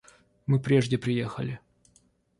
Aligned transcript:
Мы 0.47 0.57
прежде 0.59 0.97
приехали. 0.97 1.59